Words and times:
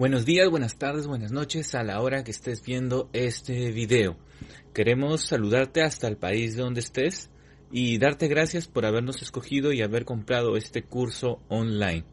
Buenos 0.00 0.24
días, 0.24 0.48
buenas 0.48 0.78
tardes, 0.78 1.06
buenas 1.06 1.30
noches 1.30 1.74
a 1.74 1.82
la 1.84 2.00
hora 2.00 2.24
que 2.24 2.30
estés 2.30 2.62
viendo 2.62 3.10
este 3.12 3.70
video. 3.70 4.16
Queremos 4.72 5.26
saludarte 5.26 5.82
hasta 5.82 6.08
el 6.08 6.16
país 6.16 6.56
de 6.56 6.62
donde 6.62 6.80
estés 6.80 7.28
y 7.70 7.98
darte 7.98 8.26
gracias 8.26 8.66
por 8.66 8.86
habernos 8.86 9.20
escogido 9.20 9.74
y 9.74 9.82
haber 9.82 10.06
comprado 10.06 10.56
este 10.56 10.84
curso 10.84 11.42
online. 11.48 12.06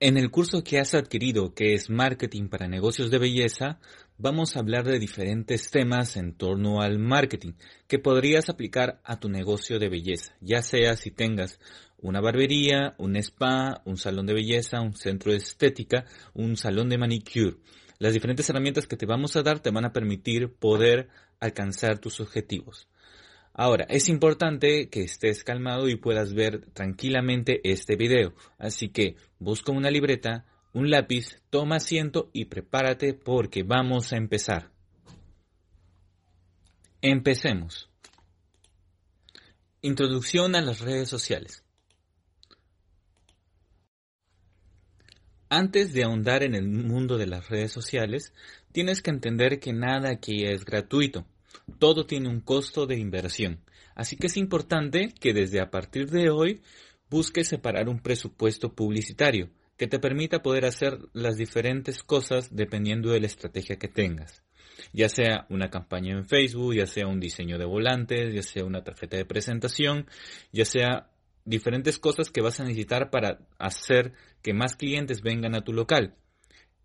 En 0.00 0.18
el 0.18 0.30
curso 0.30 0.62
que 0.62 0.78
has 0.78 0.92
adquirido, 0.92 1.54
que 1.54 1.72
es 1.72 1.88
Marketing 1.88 2.48
para 2.48 2.68
Negocios 2.68 3.10
de 3.10 3.16
Belleza, 3.16 3.78
vamos 4.18 4.54
a 4.54 4.60
hablar 4.60 4.84
de 4.84 4.98
diferentes 4.98 5.70
temas 5.70 6.18
en 6.18 6.34
torno 6.34 6.82
al 6.82 6.98
marketing 6.98 7.52
que 7.88 7.98
podrías 7.98 8.50
aplicar 8.50 9.00
a 9.02 9.18
tu 9.18 9.30
negocio 9.30 9.78
de 9.78 9.88
belleza, 9.88 10.34
ya 10.42 10.60
sea 10.60 10.94
si 10.96 11.10
tengas 11.10 11.58
una 12.04 12.20
barbería, 12.20 12.94
un 12.98 13.16
spa, 13.16 13.80
un 13.86 13.96
salón 13.96 14.26
de 14.26 14.34
belleza, 14.34 14.82
un 14.82 14.94
centro 14.94 15.32
de 15.32 15.38
estética, 15.38 16.04
un 16.34 16.58
salón 16.58 16.90
de 16.90 16.98
manicure. 16.98 17.56
Las 17.98 18.12
diferentes 18.12 18.48
herramientas 18.50 18.86
que 18.86 18.98
te 18.98 19.06
vamos 19.06 19.36
a 19.36 19.42
dar 19.42 19.60
te 19.60 19.70
van 19.70 19.86
a 19.86 19.92
permitir 19.94 20.52
poder 20.52 21.08
alcanzar 21.40 21.98
tus 21.98 22.20
objetivos. 22.20 22.88
Ahora, 23.54 23.86
es 23.88 24.10
importante 24.10 24.90
que 24.90 25.00
estés 25.00 25.44
calmado 25.44 25.88
y 25.88 25.96
puedas 25.96 26.34
ver 26.34 26.66
tranquilamente 26.74 27.62
este 27.64 27.96
video. 27.96 28.34
Así 28.58 28.90
que 28.90 29.16
busca 29.38 29.72
una 29.72 29.90
libreta, 29.90 30.44
un 30.74 30.90
lápiz, 30.90 31.40
toma 31.48 31.76
asiento 31.76 32.28
y 32.34 32.46
prepárate 32.46 33.14
porque 33.14 33.62
vamos 33.62 34.12
a 34.12 34.18
empezar. 34.18 34.70
Empecemos. 37.00 37.88
Introducción 39.80 40.54
a 40.54 40.60
las 40.60 40.80
redes 40.80 41.08
sociales. 41.08 41.63
Antes 45.56 45.92
de 45.92 46.02
ahondar 46.02 46.42
en 46.42 46.56
el 46.56 46.66
mundo 46.66 47.16
de 47.16 47.28
las 47.28 47.48
redes 47.48 47.70
sociales, 47.70 48.32
tienes 48.72 49.00
que 49.00 49.12
entender 49.12 49.60
que 49.60 49.72
nada 49.72 50.10
aquí 50.10 50.44
es 50.44 50.64
gratuito. 50.64 51.28
Todo 51.78 52.06
tiene 52.06 52.28
un 52.28 52.40
costo 52.40 52.86
de 52.86 52.98
inversión. 52.98 53.60
Así 53.94 54.16
que 54.16 54.26
es 54.26 54.36
importante 54.36 55.14
que 55.20 55.32
desde 55.32 55.60
a 55.60 55.70
partir 55.70 56.10
de 56.10 56.28
hoy 56.28 56.60
busques 57.08 57.46
separar 57.46 57.88
un 57.88 58.00
presupuesto 58.00 58.74
publicitario 58.74 59.48
que 59.76 59.86
te 59.86 60.00
permita 60.00 60.42
poder 60.42 60.64
hacer 60.64 60.98
las 61.12 61.36
diferentes 61.36 62.02
cosas 62.02 62.48
dependiendo 62.56 63.10
de 63.10 63.20
la 63.20 63.26
estrategia 63.26 63.76
que 63.76 63.86
tengas. 63.86 64.42
Ya 64.92 65.08
sea 65.08 65.46
una 65.50 65.70
campaña 65.70 66.18
en 66.18 66.26
Facebook, 66.26 66.74
ya 66.74 66.86
sea 66.86 67.06
un 67.06 67.20
diseño 67.20 67.58
de 67.58 67.64
volantes, 67.64 68.34
ya 68.34 68.42
sea 68.42 68.64
una 68.64 68.82
tarjeta 68.82 69.16
de 69.16 69.24
presentación, 69.24 70.08
ya 70.50 70.64
sea 70.64 71.13
diferentes 71.44 71.98
cosas 71.98 72.30
que 72.30 72.40
vas 72.40 72.60
a 72.60 72.64
necesitar 72.64 73.10
para 73.10 73.40
hacer 73.58 74.12
que 74.42 74.54
más 74.54 74.76
clientes 74.76 75.22
vengan 75.22 75.54
a 75.54 75.64
tu 75.64 75.72
local. 75.72 76.14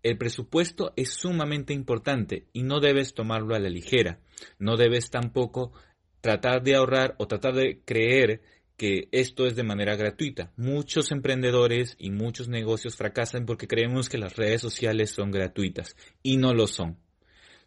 El 0.02 0.16
presupuesto 0.16 0.92
es 0.96 1.10
sumamente 1.10 1.74
importante 1.74 2.46
y 2.52 2.62
no 2.62 2.80
debes 2.80 3.14
tomarlo 3.14 3.54
a 3.54 3.58
la 3.58 3.68
ligera. 3.68 4.20
No 4.58 4.76
debes 4.76 5.10
tampoco 5.10 5.72
tratar 6.20 6.62
de 6.62 6.74
ahorrar 6.74 7.14
o 7.18 7.26
tratar 7.26 7.54
de 7.54 7.80
creer 7.84 8.42
que 8.76 9.08
esto 9.12 9.46
es 9.46 9.56
de 9.56 9.62
manera 9.62 9.94
gratuita. 9.94 10.52
Muchos 10.56 11.12
emprendedores 11.12 11.96
y 11.98 12.10
muchos 12.10 12.48
negocios 12.48 12.96
fracasan 12.96 13.44
porque 13.44 13.68
creemos 13.68 14.08
que 14.08 14.16
las 14.16 14.36
redes 14.36 14.62
sociales 14.62 15.10
son 15.10 15.30
gratuitas 15.30 15.96
y 16.22 16.38
no 16.38 16.54
lo 16.54 16.66
son. 16.66 16.96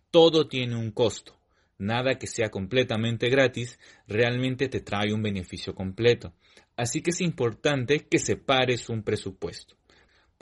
Todo 0.09 0.47
tiene 0.47 0.75
un 0.75 0.89
costo. 0.89 1.39
Nada 1.77 2.17
que 2.17 2.25
sea 2.25 2.49
completamente 2.49 3.29
gratis 3.29 3.79
realmente 4.07 4.69
te 4.69 4.79
trae 4.79 5.13
un 5.13 5.21
beneficio 5.21 5.75
completo. 5.75 6.33
Así 6.75 7.01
que 7.01 7.11
es 7.11 7.21
importante 7.21 8.07
que 8.07 8.19
separes 8.19 8.89
un 8.89 9.03
presupuesto 9.03 9.75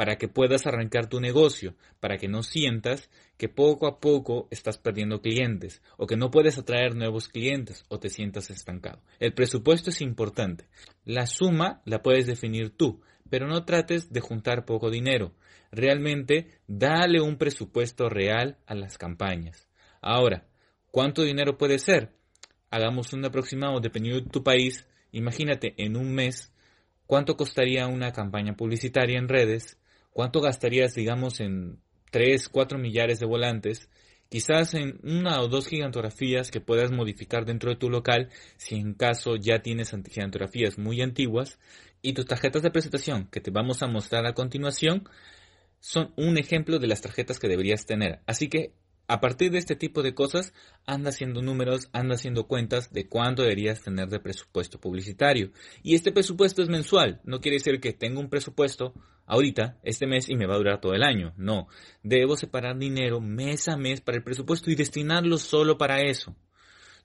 para 0.02 0.18
que 0.18 0.28
puedas 0.28 0.66
arrancar 0.66 1.08
tu 1.08 1.19
negocio, 1.19 1.75
para 2.00 2.18
que 2.18 2.28
no 2.28 2.42
sientas 2.42 3.12
que 3.38 3.50
poco 3.50 3.86
a 3.86 4.00
poco 4.00 4.47
estás 4.50 4.80
perdiendo 4.80 5.22
clientes 5.22 5.84
o 5.96 6.08
que 6.08 6.18
no 6.18 6.31
puedes 6.31 6.58
atraer 6.58 6.96
nuevos 6.96 7.28
clientes 7.28 7.86
o 7.88 8.00
te 8.00 8.09
sientas 8.09 8.50
estancado. 8.50 9.03
El 9.20 9.34
presupuesto 9.34 9.91
es 9.91 10.02
importante. 10.02 10.66
La 11.06 11.28
suma 11.28 11.84
la 11.86 12.02
puedes 12.02 12.25
definir 12.25 12.72
tú, 12.75 13.02
pero 13.30 13.47
no 13.47 13.64
trates 13.64 14.12
de 14.12 14.22
juntar 14.22 14.66
poco 14.66 14.90
dinero. 14.90 15.36
Realmente 15.72 16.47
dale 16.66 17.22
un 17.22 17.38
presupuesto 17.38 18.09
real 18.09 18.58
a 18.66 18.74
las 18.74 18.97
campañas. 18.97 19.70
Ahora, 20.02 20.47
¿cuánto 20.90 21.22
dinero 21.22 21.59
puede 21.59 21.78
ser? 21.78 22.14
Hagamos 22.72 23.14
un 23.14 23.24
aproximado 23.24 23.80
dependiendo 23.80 24.22
de 24.22 24.31
tu 24.31 24.44
país. 24.44 24.88
Imagínate 25.12 25.74
en 25.78 25.98
un 25.98 26.14
mes 26.14 26.52
cuánto 27.08 27.36
costaría 27.38 27.88
una 27.88 28.12
campaña 28.12 28.56
publicitaria 28.56 29.18
en 29.18 29.28
redes 29.28 29.78
¿Cuánto 30.12 30.42
gastarías, 30.42 30.94
digamos, 30.94 31.40
en 31.40 31.80
3, 32.12 32.50
4 32.50 32.78
millares 32.78 33.20
de 33.20 33.26
volantes? 33.26 33.90
Quizás 34.30 34.74
en 34.74 35.00
una 35.04 35.42
o 35.42 35.48
dos 35.48 35.68
gigantografías 35.68 36.52
que 36.52 36.62
puedas 36.62 36.92
modificar 36.92 37.46
dentro 37.46 37.70
de 37.70 37.78
tu 37.78 37.90
local 37.90 38.30
si 38.58 38.76
en 38.76 38.94
caso 38.94 39.36
ya 39.36 39.62
tienes 39.62 39.94
gigantografías 40.10 40.78
muy 40.78 41.02
antiguas 41.02 41.60
y 42.02 42.14
tus 42.14 42.26
tarjetas 42.26 42.62
de 42.62 42.72
presentación 42.72 43.28
que 43.28 43.42
te 43.42 43.52
vamos 43.52 43.84
a 43.84 43.88
mostrar 43.88 44.26
a 44.26 44.34
continuación 44.34 45.08
son 45.80 46.14
un 46.16 46.38
ejemplo 46.38 46.80
de 46.80 46.88
las 46.88 47.02
tarjetas 47.02 47.40
que 47.40 47.50
deberías 47.50 47.86
tener. 47.86 48.22
Así 48.26 48.48
que 48.48 48.74
a 49.12 49.20
partir 49.20 49.52
de 49.52 49.58
este 49.58 49.76
tipo 49.76 50.04
de 50.04 50.14
cosas, 50.14 50.54
anda 50.86 51.10
haciendo 51.10 51.42
números, 51.42 51.90
anda 51.92 52.16
haciendo 52.16 52.48
cuentas 52.48 52.94
de 52.94 53.10
cuánto 53.10 53.42
deberías 53.42 53.82
tener 53.82 54.08
de 54.08 54.22
presupuesto 54.22 54.80
publicitario. 54.80 55.52
Y 55.84 55.96
este 55.96 56.14
presupuesto 56.14 56.62
es 56.62 56.70
mensual, 56.70 57.20
no 57.26 57.42
quiere 57.42 57.58
decir 57.58 57.82
que 57.82 57.92
tengo 57.92 58.22
un 58.22 58.30
presupuesto 58.30 58.94
ahorita, 59.26 59.78
este 59.84 60.08
mes, 60.08 60.30
y 60.30 60.38
me 60.38 60.46
va 60.46 60.56
a 60.56 60.60
durar 60.60 60.80
todo 60.80 60.94
el 60.94 61.04
año. 61.04 61.34
No, 61.36 61.68
debo 62.04 62.38
separar 62.38 62.78
dinero 62.78 63.20
mes 63.20 63.68
a 63.68 63.76
mes 63.76 64.00
para 64.00 64.16
el 64.16 64.24
presupuesto 64.24 64.72
y 64.72 64.76
destinarlo 64.76 65.38
solo 65.38 65.78
para 65.78 66.04
eso. 66.04 66.34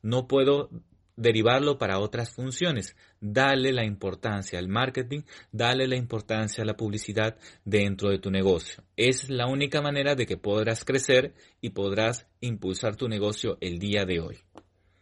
No 0.01 0.29
puedo 0.29 0.71
derivarlo 1.17 1.79
para 1.79 1.99
otras 1.99 2.31
funciones. 2.31 2.95
Dale 3.21 3.73
la 3.73 3.85
importancia 3.85 4.59
al 4.59 4.69
marketing, 4.69 5.23
dale 5.51 5.89
la 5.89 5.97
importancia 5.97 6.63
a 6.63 6.67
la 6.67 6.77
publicidad 6.77 7.37
dentro 7.65 8.11
de 8.11 8.19
tu 8.19 8.31
negocio. 8.31 8.85
Es 8.97 9.29
la 9.29 9.47
única 9.47 9.83
manera 9.83 10.15
de 10.15 10.27
que 10.27 10.37
podrás 10.37 10.85
crecer 10.85 11.35
y 11.61 11.71
podrás 11.71 12.27
impulsar 12.41 12.97
tu 12.97 13.09
negocio 13.09 13.59
el 13.61 13.79
día 13.79 14.05
de 14.05 14.21
hoy. 14.21 14.39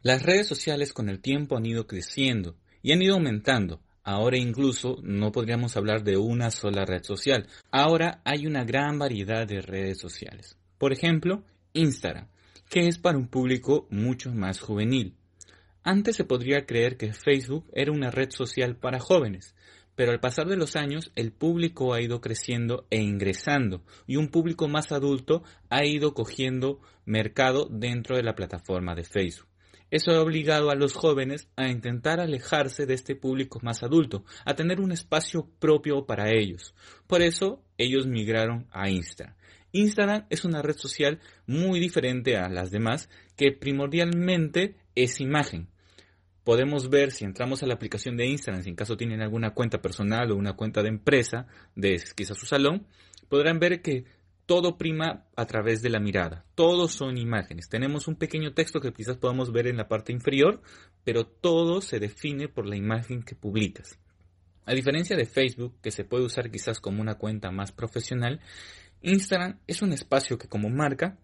Las 0.03 0.23
redes 0.23 0.47
sociales 0.47 0.93
con 0.93 1.09
el 1.09 1.21
tiempo 1.21 1.57
han 1.57 1.67
ido 1.67 1.87
creciendo 1.87 2.57
y 2.83 2.93
han 2.93 3.03
ido 3.03 3.15
aumentando. 3.15 3.81
Ahora 4.03 4.37
incluso 4.37 4.99
no 5.03 5.33
podríamos 5.33 5.79
hablar 5.79 6.05
de 6.05 6.19
una 6.19 6.51
sola 6.51 6.85
red 6.85 7.03
social. 7.03 7.47
Ahora 7.71 8.21
hay 8.25 8.47
una 8.47 8.65
gran 8.65 8.99
variedad 8.99 9.47
de 9.47 9.63
redes 9.63 9.99
sociales. 9.99 10.59
Por 10.77 10.93
ejemplo, 10.93 11.43
Instagram, 11.73 12.29
que 12.69 12.87
es 12.87 12.99
para 12.99 13.17
un 13.17 13.29
público 13.29 13.89
mucho 13.91 14.31
más 14.31 14.61
juvenil. 14.61 15.17
Antes 15.87 16.17
se 16.17 16.25
podría 16.25 16.65
creer 16.65 16.97
que 16.97 17.13
Facebook 17.13 17.67
era 17.75 17.93
una 17.93 18.11
red 18.11 18.31
social 18.31 18.75
para 18.75 19.01
jóvenes, 19.01 19.55
pero 19.95 20.13
al 20.13 20.21
pasar 20.21 20.49
de 20.49 20.57
los 20.57 20.77
años 20.77 21.13
el 21.15 21.31
público 21.31 21.93
ha 21.93 22.01
ido 22.01 22.23
creciendo 22.23 22.87
e 22.89 23.03
ingresando 23.03 23.85
y 24.07 24.17
un 24.17 24.29
público 24.29 24.67
más 24.67 24.93
adulto 24.93 25.43
ha 25.69 25.85
ido 25.85 26.15
cogiendo 26.15 26.81
mercado 27.05 27.69
dentro 27.71 28.17
de 28.17 28.23
la 28.23 28.35
plataforma 28.35 28.95
de 28.95 29.05
Facebook. 29.05 29.47
Eso 29.91 30.13
ha 30.13 30.23
obligado 30.23 30.71
a 30.71 30.75
los 30.75 30.95
jóvenes 30.95 31.49
a 31.55 31.69
intentar 31.69 32.19
alejarse 32.19 32.87
de 32.87 32.95
este 32.95 33.15
público 33.15 33.61
más 33.63 33.83
adulto, 33.83 34.25
a 34.47 34.55
tener 34.55 34.81
un 34.81 34.91
espacio 34.91 35.51
propio 35.59 36.07
para 36.07 36.31
ellos. 36.31 36.75
Por 37.07 37.21
eso 37.21 37.63
ellos 37.77 38.07
migraron 38.07 38.67
a 38.71 38.89
Instagram. 38.89 39.37
Instagram 39.73 40.25
es 40.31 40.47
una 40.47 40.63
red 40.63 40.77
social 40.79 41.21
muy 41.47 41.79
diferente 41.79 42.39
a 42.39 42.49
las 42.49 42.71
demás 42.71 43.11
que 43.37 43.53
primordialmente 43.53 44.77
es 44.95 45.21
imagen 45.21 45.69
podemos 46.45 46.91
ver 46.91 47.11
si 47.11 47.25
entramos 47.25 47.63
a 47.63 47.67
la 47.67 47.75
aplicación 47.75 48.17
de 48.17 48.27
Instagram, 48.27 48.63
si 48.63 48.71
en 48.71 48.77
caso 48.77 48.97
tienen 48.97 49.23
alguna 49.23 49.55
cuenta 49.55 49.81
personal 49.81 50.31
o 50.31 50.37
una 50.37 50.55
cuenta 50.55 50.83
de 50.83 50.91
empresa 50.91 51.47
de 51.75 52.03
quizás 52.15 52.39
su 52.39 52.47
salón, 52.47 52.87
podrán 53.29 53.59
ver 53.59 53.83
que 53.83 54.05
todo 54.47 54.77
prima 54.77 55.25
a 55.37 55.47
través 55.47 55.81
de 55.81 55.89
la 55.89 56.01
mirada. 56.01 56.45
Todos 56.55 56.93
son 56.93 57.17
imágenes. 57.17 57.69
Tenemos 57.69 58.09
un 58.09 58.17
pequeño 58.17 58.53
texto 58.53 58.81
que 58.81 58.93
quizás 58.93 59.17
podamos 59.17 59.53
ver 59.53 59.67
en 59.67 59.79
la 59.79 59.89
parte 59.89 60.13
inferior, 60.13 60.61
pero 61.03 61.27
todo 61.27 61.81
se 61.81 61.99
define 61.99 62.49
por 62.49 62.67
la 62.67 62.77
imagen 62.77 63.23
que 63.23 63.35
publicas. 63.35 63.99
A 64.67 64.75
diferencia 64.75 65.17
de 65.17 65.27
Facebook, 65.27 65.75
que 65.83 65.91
se 65.91 66.05
puede 66.05 66.25
usar 66.25 66.51
quizás 66.51 66.79
como 66.81 67.01
una 67.01 67.17
cuenta 67.17 67.51
más 67.51 67.73
profesional, 67.73 68.41
Instagram 69.03 69.59
es 69.67 69.83
un 69.83 69.93
espacio 69.93 70.39
que 70.39 70.49
como 70.49 70.69
marca 70.71 71.19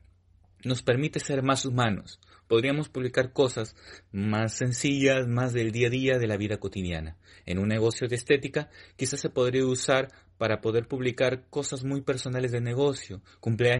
nos 0.64 0.82
permite 0.82 1.20
ser 1.20 1.42
más 1.42 1.64
humanos. 1.64 2.20
Podríamos 2.48 2.88
publicar 2.88 3.32
cosas 3.32 3.76
más 4.10 4.54
sencillas, 4.54 5.28
más 5.28 5.52
del 5.52 5.70
día 5.70 5.86
a 5.86 5.90
día 5.90 6.18
de 6.18 6.26
la 6.26 6.36
vida 6.36 6.58
cotidiana. 6.58 7.16
En 7.46 7.58
un 7.58 7.68
negocio 7.68 8.08
de 8.08 8.16
estética, 8.16 8.70
quizás 8.96 9.20
se 9.20 9.30
podría 9.30 9.64
usar 9.64 10.08
para 10.36 10.60
poder 10.60 10.88
publicar 10.88 11.44
cosas 11.50 11.84
muy 11.84 12.00
personales 12.00 12.50
de 12.50 12.60
negocio, 12.60 13.20
cumpleaños 13.40 13.78